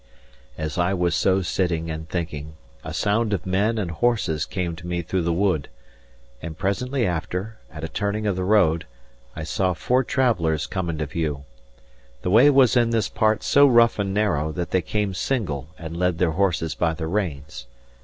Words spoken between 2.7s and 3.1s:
a